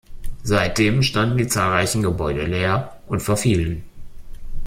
Seitdem 0.41 1.03
standen 1.03 1.37
die 1.37 1.47
zahlreichen 1.47 2.01
Gebäude 2.01 2.43
leer 2.45 2.99
und 3.05 3.21
verfielen. 3.21 3.83